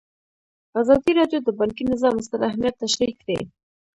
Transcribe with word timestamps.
ازادي 0.81 1.11
راډیو 1.19 1.39
د 1.43 1.49
بانکي 1.59 1.83
نظام 1.91 2.15
ستر 2.25 2.39
اهميت 2.49 2.75
تشریح 2.83 3.13
کړی. 3.21 3.39